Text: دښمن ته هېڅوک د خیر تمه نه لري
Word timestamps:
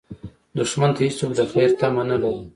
دښمن 0.57 0.91
ته 0.95 1.01
هېڅوک 1.07 1.31
د 1.37 1.41
خیر 1.51 1.69
تمه 1.79 2.03
نه 2.09 2.17
لري 2.23 2.43